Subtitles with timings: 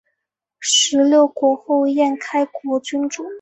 [0.59, 3.23] 十六国后燕开国君主。